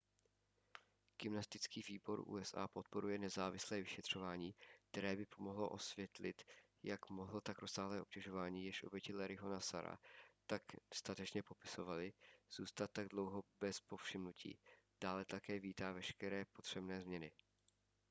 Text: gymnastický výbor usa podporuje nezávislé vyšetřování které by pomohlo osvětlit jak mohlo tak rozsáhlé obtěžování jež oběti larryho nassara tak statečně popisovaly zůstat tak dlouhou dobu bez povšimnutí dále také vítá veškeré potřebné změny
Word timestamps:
gymnastický 1.21 1.81
výbor 1.87 2.23
usa 2.27 2.67
podporuje 2.67 3.17
nezávislé 3.17 3.81
vyšetřování 3.81 4.55
které 4.87 5.15
by 5.15 5.25
pomohlo 5.25 5.69
osvětlit 5.69 6.43
jak 6.83 7.09
mohlo 7.09 7.41
tak 7.41 7.59
rozsáhlé 7.59 8.01
obtěžování 8.01 8.65
jež 8.65 8.83
oběti 8.83 9.13
larryho 9.15 9.49
nassara 9.49 9.97
tak 10.47 10.61
statečně 10.93 11.43
popisovaly 11.43 12.13
zůstat 12.51 12.91
tak 12.91 13.07
dlouhou 13.09 13.41
dobu 13.41 13.47
bez 13.59 13.79
povšimnutí 13.81 14.59
dále 15.01 15.25
také 15.25 15.59
vítá 15.59 15.91
veškeré 15.91 16.45
potřebné 16.45 17.01
změny 17.01 17.31